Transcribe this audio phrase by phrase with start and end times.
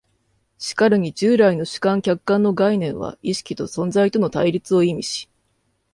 [0.57, 5.29] しかるに従来の主観・客観の概念は意識と存在との対立を意味し、